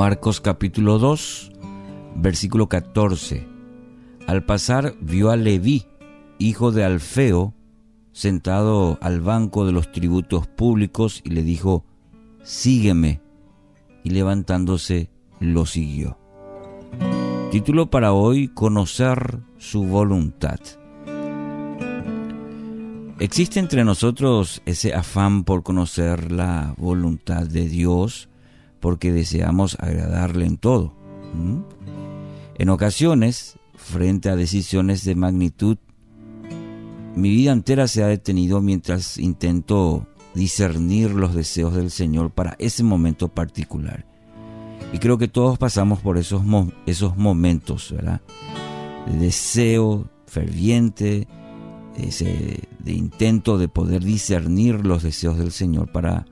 [0.00, 1.52] Marcos capítulo 2,
[2.16, 3.46] versículo 14.
[4.26, 5.88] Al pasar vio a Leví,
[6.38, 7.52] hijo de Alfeo,
[8.10, 11.84] sentado al banco de los tributos públicos y le dijo,
[12.42, 13.20] Sígueme.
[14.02, 16.16] Y levantándose lo siguió.
[17.50, 20.60] Título para hoy, Conocer su voluntad.
[23.18, 28.30] ¿Existe entre nosotros ese afán por conocer la voluntad de Dios
[28.80, 30.92] porque deseamos agradarle en todo?
[32.58, 35.78] En ocasiones, frente a decisiones de magnitud,
[37.14, 42.82] mi vida entera se ha detenido mientras intento discernir los deseos del Señor para ese
[42.82, 44.06] momento particular.
[44.92, 46.42] Y creo que todos pasamos por esos,
[46.86, 48.20] esos momentos, ¿verdad?
[49.06, 51.28] De deseo ferviente,
[51.96, 56.26] ese, de intento de poder discernir los deseos del Señor para,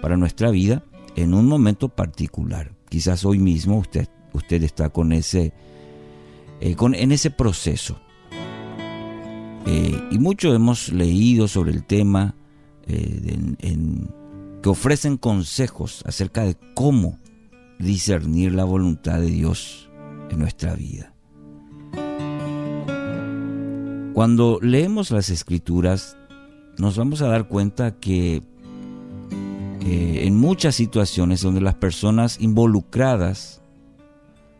[0.00, 0.84] para nuestra vida
[1.22, 2.72] en un momento particular.
[2.88, 5.52] Quizás hoy mismo usted, usted está con ese,
[6.60, 8.00] eh, con, en ese proceso.
[9.66, 12.34] Eh, y mucho hemos leído sobre el tema
[12.86, 13.38] eh,
[14.62, 17.18] que ofrecen consejos acerca de cómo
[17.78, 19.90] discernir la voluntad de Dios
[20.30, 21.14] en nuestra vida.
[24.14, 26.16] Cuando leemos las escrituras,
[26.78, 28.42] nos vamos a dar cuenta que
[29.92, 33.62] en muchas situaciones donde las personas involucradas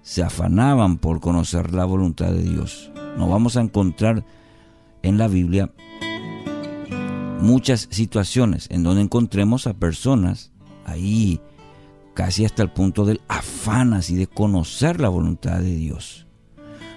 [0.03, 4.25] se afanaban por conocer la voluntad de Dios, nos vamos a encontrar
[5.03, 5.73] en la Biblia
[7.41, 10.53] muchas situaciones en donde encontremos a personas
[10.85, 11.41] ahí
[12.15, 16.27] casi hasta el punto del afán así de conocer la voluntad de Dios.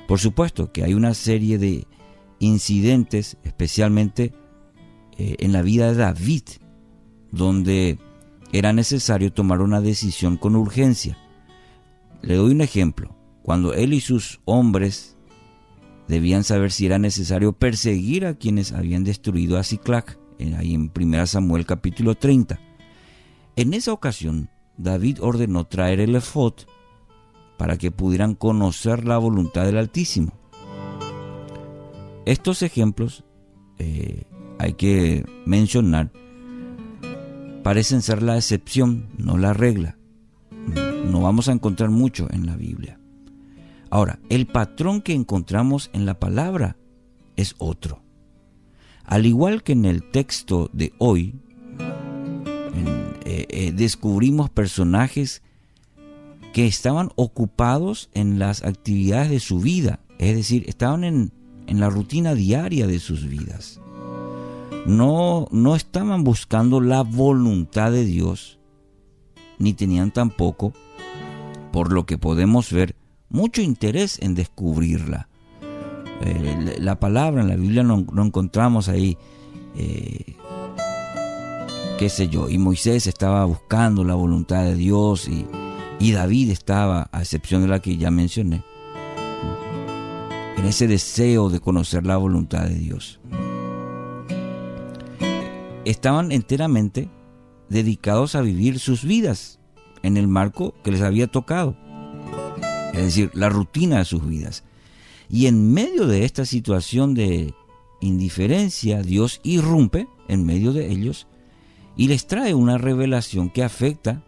[0.08, 1.88] Por supuesto que hay una serie de
[2.40, 4.34] incidentes, especialmente
[5.18, 6.44] eh, en la vida de David,
[7.32, 8.00] donde
[8.54, 11.18] era necesario tomar una decisión con urgencia.
[12.22, 13.16] Le doy un ejemplo.
[13.42, 15.18] Cuando él y sus hombres
[16.08, 20.20] debían saber si era necesario perseguir a quienes habían destruido a Ciclac,
[20.56, 22.60] ahí en 1 Samuel capítulo 30.
[23.56, 26.54] En esa ocasión, David ordenó traer el efod
[27.58, 30.32] para que pudieran conocer la voluntad del Altísimo.
[32.26, 33.24] Estos ejemplos
[33.80, 34.26] eh,
[34.60, 36.12] hay que mencionar
[37.64, 39.98] parecen ser la excepción, no la regla.
[41.10, 43.00] No vamos a encontrar mucho en la Biblia.
[43.90, 46.78] Ahora, el patrón que encontramos en la palabra
[47.36, 48.02] es otro.
[49.04, 51.36] Al igual que en el texto de hoy,
[53.26, 55.42] eh, eh, descubrimos personajes
[56.54, 61.34] que estaban ocupados en las actividades de su vida, es decir, estaban en,
[61.68, 63.80] en la rutina diaria de sus vidas.
[64.86, 68.60] No, no estaban buscando la voluntad de Dios,
[69.58, 70.74] ni tenían tampoco,
[71.72, 72.96] por lo que podemos ver,
[73.30, 75.30] mucho interés en descubrirla.
[76.22, 79.18] Eh, la palabra en la Biblia no, encontramos ahí,
[79.76, 80.36] eh,
[81.98, 85.46] qué sé yo, y Moisés estaba buscando la voluntad de Dios y,
[86.00, 88.64] y David estaba, a excepción de la que ya mencioné,
[90.58, 93.20] en ese deseo de conocer la voluntad de Dios.
[95.86, 97.10] Estaban enteramente
[97.70, 99.60] dedicados a vivir sus vidas
[100.02, 101.76] en el marco que les había tocado,
[102.94, 104.64] es decir, la rutina de sus vidas.
[105.30, 107.54] Y en medio de esta situación de
[108.02, 111.28] indiferencia, Dios irrumpe en medio de ellos
[111.96, 114.24] y les trae una revelación que afecta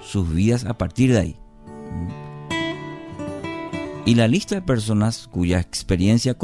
[0.00, 1.36] sus vidas a partir de ahí.
[4.04, 6.36] Y la lista de personas cuya experiencia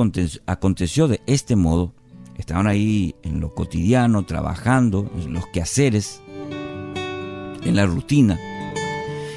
[0.47, 1.95] aconteció de este modo,
[2.37, 6.23] estaban ahí en lo cotidiano, trabajando, en los quehaceres,
[7.65, 8.39] en la rutina,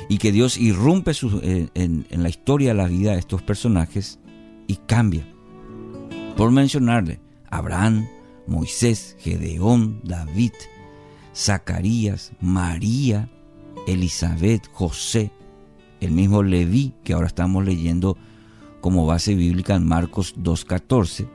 [0.10, 1.12] y que Dios irrumpe
[1.42, 4.20] eh, en, en la historia de la vida de estos personajes,
[4.68, 5.26] y cambia.
[6.36, 7.20] Por mencionarle,
[7.50, 8.08] Abraham,
[8.48, 10.54] Moisés, Gedeón, David,
[11.36, 13.30] Zacarías, María,
[13.88, 15.32] Elizabeth, José,
[16.02, 18.18] el mismo Leví que ahora estamos leyendo
[18.82, 21.28] como base bíblica en Marcos 2.14,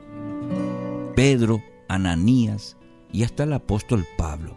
[1.14, 2.76] Pedro, Ananías
[3.12, 4.56] y hasta el apóstol Pablo.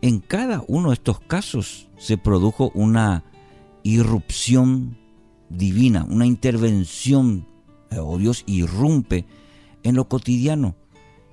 [0.00, 3.24] En cada uno de estos casos se produjo una
[3.82, 4.98] irrupción
[5.48, 7.46] divina, una intervención
[7.90, 9.26] eh, o Dios irrumpe
[9.82, 10.76] en lo cotidiano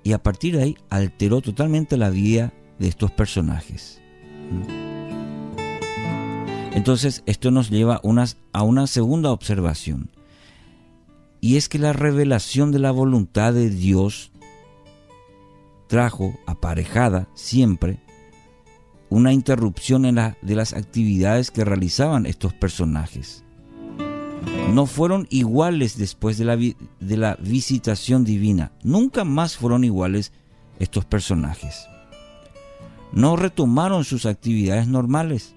[0.03, 4.01] y a partir de ahí alteró totalmente la vida de estos personajes.
[6.73, 8.01] Entonces esto nos lleva
[8.53, 10.09] a una segunda observación
[11.41, 14.31] y es que la revelación de la voluntad de Dios
[15.89, 17.99] trajo aparejada siempre
[19.09, 23.43] una interrupción en de las actividades que realizaban estos personajes.
[24.71, 28.71] No fueron iguales después de la, de la visitación divina.
[28.83, 30.31] Nunca más fueron iguales
[30.77, 31.87] estos personajes.
[33.11, 35.55] No retomaron sus actividades normales.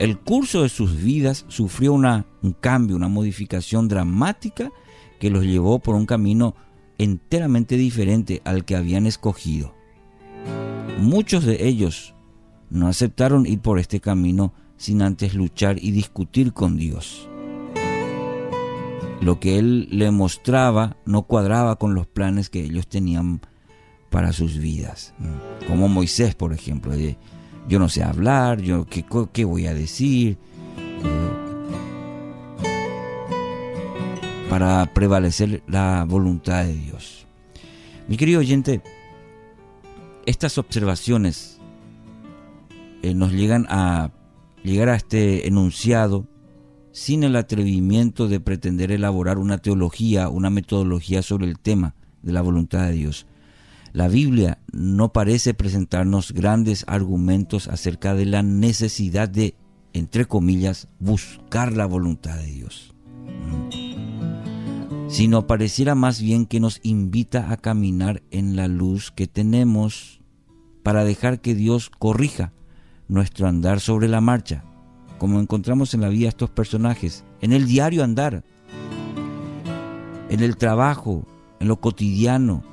[0.00, 2.24] El curso de sus vidas sufrió un
[2.60, 4.72] cambio, una modificación dramática
[5.20, 6.56] que los llevó por un camino
[6.98, 9.74] enteramente diferente al que habían escogido.
[10.98, 12.14] Muchos de ellos
[12.70, 17.28] no aceptaron ir por este camino sin antes luchar y discutir con Dios.
[19.20, 23.40] Lo que Él le mostraba no cuadraba con los planes que ellos tenían
[24.10, 25.14] para sus vidas.
[25.66, 26.92] Como Moisés, por ejemplo.
[27.68, 30.38] yo no sé hablar, yo qué, qué voy a decir.
[34.54, 37.26] Para prevalecer la voluntad de Dios.
[38.06, 38.82] Mi querido oyente,
[40.26, 41.58] estas observaciones
[43.02, 44.12] eh, nos llegan a
[44.62, 46.28] llegar a este enunciado
[46.92, 52.40] sin el atrevimiento de pretender elaborar una teología, una metodología sobre el tema de la
[52.40, 53.26] voluntad de Dios.
[53.92, 59.56] La Biblia no parece presentarnos grandes argumentos acerca de la necesidad de,
[59.94, 62.93] entre comillas, buscar la voluntad de Dios,
[65.14, 70.20] sino pareciera más bien que nos invita a caminar en la luz que tenemos
[70.82, 72.52] para dejar que Dios corrija
[73.06, 74.64] nuestro andar sobre la marcha,
[75.18, 78.42] como encontramos en la vida estos personajes, en el diario andar,
[80.30, 81.24] en el trabajo,
[81.60, 82.64] en lo cotidiano.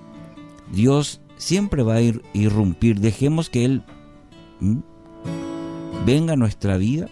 [0.74, 3.02] Dios siempre va a ir, irrumpir.
[3.02, 3.84] Dejemos que Él
[6.08, 7.08] venga a nuestra vida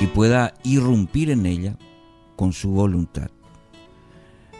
[0.00, 1.76] y pueda irrumpir en ella
[2.40, 3.30] con su voluntad.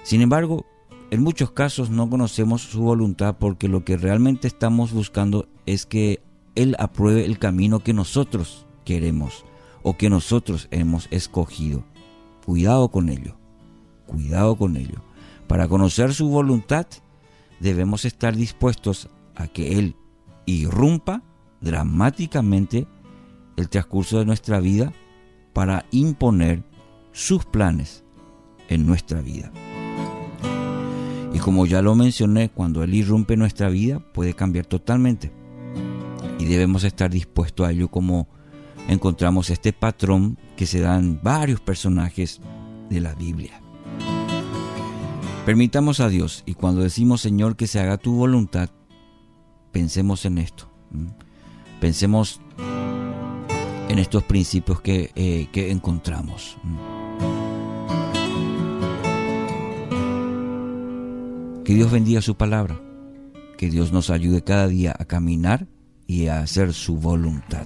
[0.03, 0.67] Sin embargo,
[1.11, 6.23] en muchos casos no conocemos su voluntad porque lo que realmente estamos buscando es que
[6.56, 9.47] Él apruebe el camino que nosotros queremos
[9.82, 11.82] o que nosotros hemos escogido.
[12.44, 13.38] Cuidado con ello,
[14.05, 15.03] cuidado con ello.
[15.47, 16.87] Para conocer su voluntad
[17.61, 19.97] debemos estar dispuestos a que Él
[20.44, 21.23] irrumpa
[21.62, 22.87] dramáticamente
[23.56, 24.93] el transcurso de nuestra vida
[25.55, 26.62] para imponer
[27.12, 28.05] sus planes
[28.69, 29.51] en nuestra vida.
[31.33, 35.33] Y como ya lo mencioné, cuando Él irrumpe nuestra vida puede cambiar totalmente.
[36.39, 38.29] Y debemos estar dispuestos a ello como
[38.89, 42.41] encontramos este patrón que se da en varios personajes
[42.89, 43.61] de la Biblia.
[45.47, 48.71] Permitamos a Dios y cuando decimos Señor que se haga tu voluntad,
[49.73, 50.69] pensemos en esto.
[51.81, 52.41] Pensemos
[53.89, 56.59] en estos principios que, eh, que encontramos.
[61.71, 62.81] Que Dios bendiga su palabra.
[63.57, 65.69] Que Dios nos ayude cada día a caminar
[66.09, 67.65] y a hacer su voluntad.